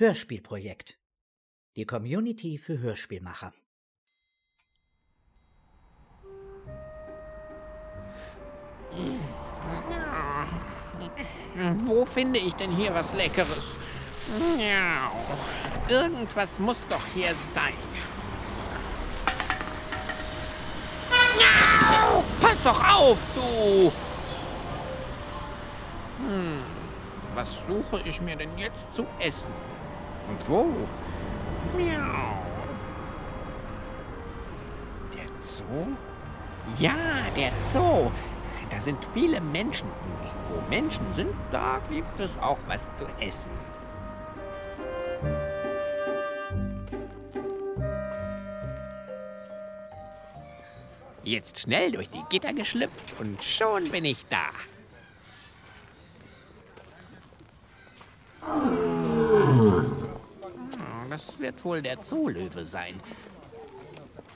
[0.00, 0.96] Hörspielprojekt.
[1.74, 3.52] Die Community für Hörspielmacher.
[11.84, 13.76] Wo finde ich denn hier was Leckeres?
[15.88, 17.74] Irgendwas muss doch hier sein.
[22.40, 23.92] Pass doch auf, du!
[26.18, 26.62] Hm,
[27.34, 29.52] was suche ich mir denn jetzt zu essen?
[30.28, 30.64] Und wo?
[31.76, 32.42] Miau.
[35.14, 35.96] Der Zoo?
[36.78, 36.94] Ja,
[37.34, 38.10] der Zoo.
[38.70, 39.88] Da sind viele Menschen.
[39.88, 43.50] Und wo Menschen sind, da gibt es auch was zu essen.
[51.24, 54.46] Jetzt schnell durch die Gitter geschlüpft und schon bin ich da.
[58.46, 59.82] Oh,
[61.18, 62.94] das wird wohl der Zoolöwe sein.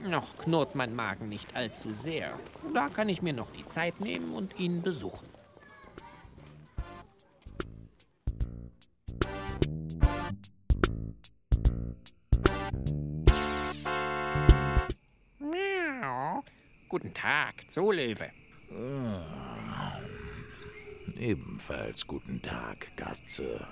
[0.05, 2.37] Noch knurrt mein Magen nicht allzu sehr.
[2.75, 5.29] Da kann ich mir noch die Zeit nehmen und ihn besuchen.
[16.89, 18.31] Guten Tag, Zoolöwe.
[18.71, 19.99] Ah,
[21.17, 23.67] ebenfalls guten Tag, Katze.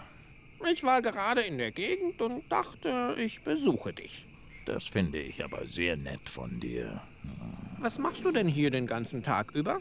[0.72, 4.26] Ich war gerade in der Gegend und dachte, ich besuche dich.
[4.66, 7.00] Das finde ich aber sehr nett von dir.
[7.78, 9.78] Was machst du denn hier den ganzen Tag über?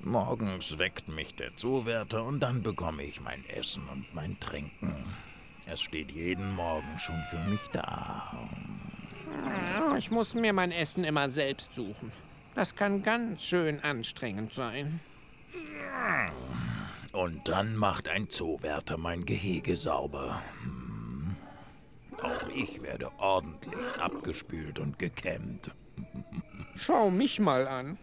[0.00, 5.04] Morgens weckt mich der Zoowärter und dann bekomme ich mein Essen und mein Trinken.
[5.66, 8.48] Es steht jeden Morgen schon für mich da.
[9.96, 12.12] Ich muss mir mein Essen immer selbst suchen.
[12.54, 15.00] Das kann ganz schön anstrengend sein.
[17.20, 20.40] Und dann macht ein Zoowärter mein Gehege sauber.
[20.62, 21.36] Hm.
[22.22, 25.70] Auch ich werde ordentlich abgespült und gekämmt.
[26.76, 27.98] Schau mich mal an.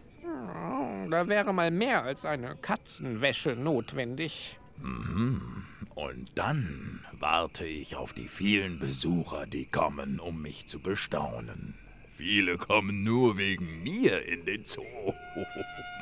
[1.10, 4.56] Da wäre mal mehr als eine Katzenwäsche notwendig.
[4.76, 5.64] Mhm.
[5.96, 11.74] Und dann warte ich auf die vielen Besucher, die kommen, um mich zu bestaunen.
[12.12, 14.84] Viele kommen nur wegen mir in den Zoo.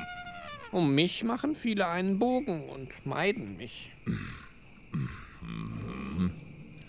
[0.77, 3.89] Um mich machen viele einen Bogen und meiden mich.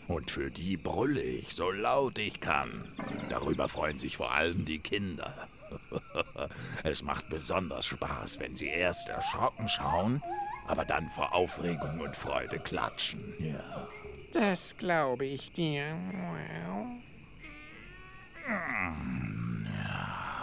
[0.07, 2.85] Und für die brülle ich so laut ich kann.
[3.31, 5.49] Darüber freuen sich vor allem die Kinder.
[6.85, 10.23] Es macht besonders Spaß, wenn sie erst erschrocken schauen,
[10.67, 13.33] aber dann vor Aufregung und Freude klatschen.
[13.39, 13.89] Ja.
[14.35, 15.97] Das glaube ich dir.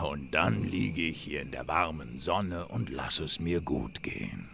[0.02, 4.50] Und dann liege ich hier in der warmen Sonne und lasse es mir gut gehen.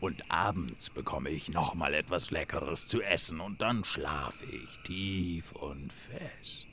[0.00, 5.52] Und abends bekomme ich noch mal etwas Leckeres zu essen und dann schlafe ich tief
[5.52, 6.66] und fest.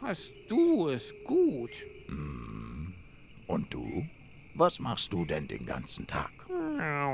[0.00, 1.70] Hast du es gut?
[3.46, 4.08] Und du?
[4.54, 6.30] Was machst du denn den ganzen Tag?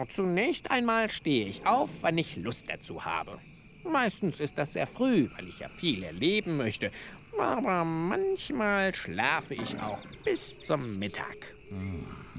[0.09, 3.39] Zunächst einmal stehe ich auf, wann ich Lust dazu habe.
[3.85, 6.91] Meistens ist das sehr früh, weil ich ja viel erleben möchte.
[7.39, 11.55] Aber manchmal schlafe ich auch bis zum Mittag.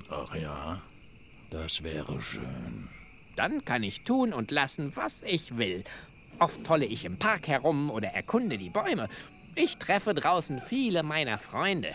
[0.10, 0.82] Ach ja,
[1.50, 2.90] das wäre schön.
[3.36, 5.84] Dann kann ich tun und lassen, was ich will.
[6.40, 9.10] Oft tolle ich im Park herum oder erkunde die Bäume.
[9.56, 11.94] Ich treffe draußen viele meiner Freunde.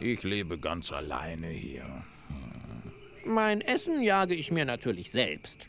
[0.00, 1.84] Ich lebe ganz alleine hier.
[3.24, 5.68] Mein Essen jage ich mir natürlich selbst.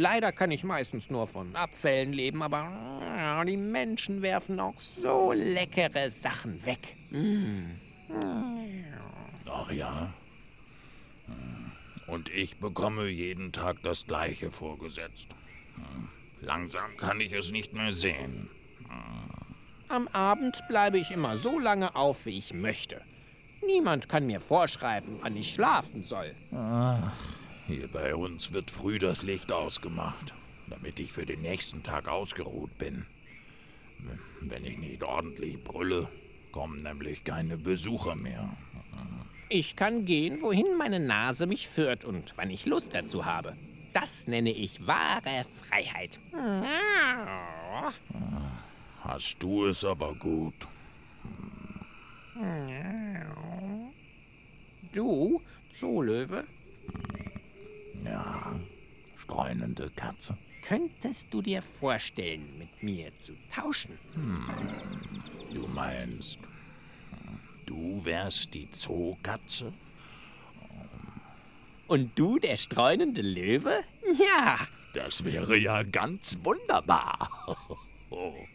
[0.00, 5.32] Leider kann ich meistens nur von Abfällen leben, aber äh, die Menschen werfen auch so
[5.32, 6.96] leckere Sachen weg.
[9.46, 10.10] Ach ja.
[12.06, 15.26] Und ich bekomme jeden Tag das Gleiche vorgesetzt.
[16.40, 18.48] Langsam kann ich es nicht mehr sehen.
[19.88, 23.02] Am Abend bleibe ich immer so lange auf, wie ich möchte.
[23.66, 26.34] Niemand kann mir vorschreiben, wann ich schlafen soll.
[27.70, 30.34] Hier bei uns wird früh das Licht ausgemacht,
[30.68, 33.06] damit ich für den nächsten Tag ausgeruht bin.
[34.40, 36.08] Wenn ich nicht ordentlich brülle,
[36.50, 38.56] kommen nämlich keine Besucher mehr.
[39.50, 43.56] Ich kann gehen, wohin meine Nase mich führt und wann ich Lust dazu habe.
[43.92, 46.18] Das nenne ich wahre Freiheit.
[49.04, 50.54] Hast du es aber gut.
[54.92, 55.40] Du,
[55.70, 56.44] Zoolöwe,
[59.30, 60.36] streunende Katze.
[60.66, 63.98] könntest du dir vorstellen, mit mir zu tauschen?
[65.54, 66.38] Du meinst,
[67.66, 69.72] du wärst die Zookatze?
[71.86, 73.84] Und du, der streunende Löwe?
[74.18, 74.58] Ja.
[74.94, 77.56] Das wäre ja ganz wunderbar.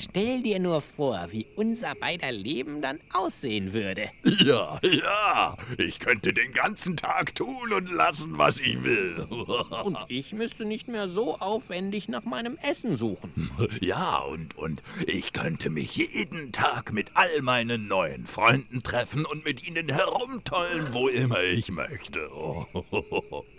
[0.00, 4.10] Stell dir nur vor, wie unser beider Leben dann aussehen würde.
[4.48, 5.56] Ja, ja.
[5.78, 9.26] Ich könnte den ganzen Tag tun und lassen, was ich will.
[9.84, 13.50] Und ich müsste nicht mehr so aufwendig nach meinem Essen suchen.
[13.80, 19.44] Ja, und, und ich könnte mich jeden Tag mit all meinen neuen Freunden treffen und
[19.44, 22.28] mit ihnen herumtollen, wo immer ich möchte.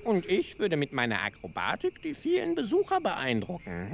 [0.03, 3.89] Und ich würde mit meiner Akrobatik die vielen Besucher beeindrucken.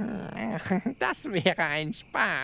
[0.98, 2.35] Das wäre ein Spaß.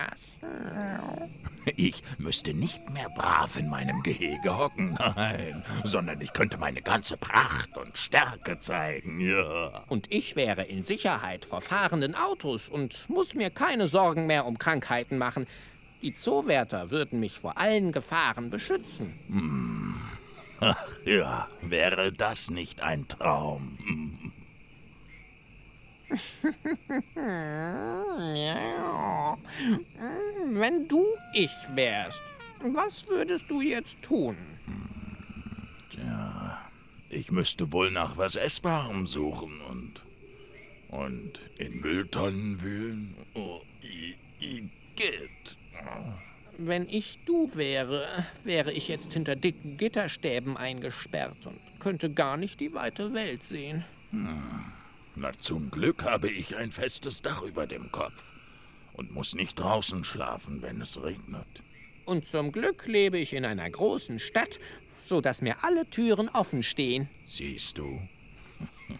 [1.75, 7.15] Ich müsste nicht mehr brav in meinem Gehege hocken, nein, sondern ich könnte meine ganze
[7.15, 9.83] Pracht und Stärke zeigen, ja.
[9.87, 14.57] Und ich wäre in Sicherheit vor fahrenden Autos und muss mir keine Sorgen mehr um
[14.57, 15.47] Krankheiten machen.
[16.01, 19.17] Die Zoowärter würden mich vor allen Gefahren beschützen.
[19.27, 19.95] Hm.
[20.59, 23.77] Ach ja, wäre das nicht ein Traum?
[26.13, 27.73] Hm.
[30.59, 32.21] Wenn du ich wärst,
[32.61, 34.37] was würdest du jetzt tun?
[35.91, 36.59] Tja,
[37.09, 40.01] ich müsste wohl nach was Essbarem suchen und.
[40.89, 43.15] und in Mülltonnen wühlen.
[43.33, 45.57] Oh, i, i, geht.
[46.57, 52.59] Wenn ich du wäre, wäre ich jetzt hinter dicken Gitterstäben eingesperrt und könnte gar nicht
[52.59, 53.83] die weite Welt sehen.
[54.11, 54.71] Hm.
[55.15, 58.31] Na, zum Glück habe ich ein festes Dach über dem Kopf
[58.93, 61.63] und muss nicht draußen schlafen, wenn es regnet.
[62.05, 64.59] Und zum Glück lebe ich in einer großen Stadt,
[64.99, 67.09] so dass mir alle Türen offen stehen.
[67.25, 68.01] Siehst du?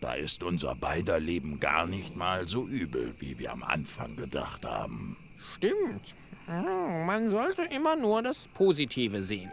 [0.00, 4.64] Da ist unser beider Leben gar nicht mal so übel, wie wir am Anfang gedacht
[4.64, 5.18] haben.
[5.56, 6.14] Stimmt.
[6.46, 9.50] Man sollte immer nur das Positive sehen.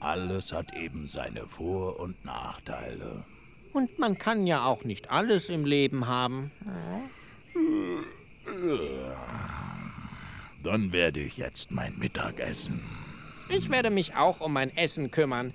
[0.00, 3.22] Alles hat eben seine Vor- und Nachteile.
[3.72, 6.50] Und man kann ja auch nicht alles im Leben haben.
[10.62, 12.82] Dann werde ich jetzt mein Mittag essen.
[13.48, 15.52] Ich werde mich auch um mein Essen kümmern.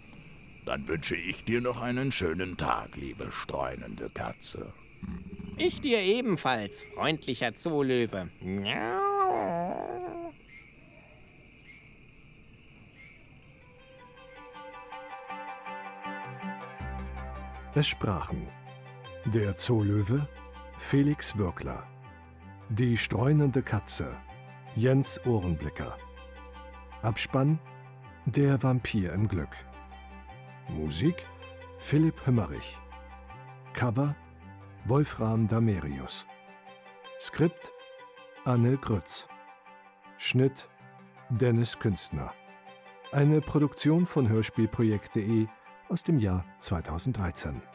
[0.65, 4.73] Dann wünsche ich dir noch einen schönen Tag, liebe streunende Katze.
[5.57, 8.29] Ich dir ebenfalls, freundlicher Zoolöwe.
[17.77, 18.47] Es sprachen
[19.25, 20.29] der Zoolöwe
[20.77, 21.85] Felix Würkler,
[22.69, 24.15] die streunende Katze
[24.77, 25.97] Jens Ohrenblicker,
[27.01, 27.59] Abspann
[28.27, 29.53] Der Vampir im Glück,
[30.69, 31.27] Musik
[31.79, 32.77] Philipp Hümmerich,
[33.73, 34.15] Cover
[34.85, 36.25] Wolfram Damerius,
[37.19, 37.73] Skript
[38.45, 39.27] Anne Grütz,
[40.17, 40.69] Schnitt
[41.29, 42.33] Dennis Künstner.
[43.11, 45.47] Eine Produktion von Hörspielprojekt.de
[45.89, 47.74] aus dem Jahr 2013.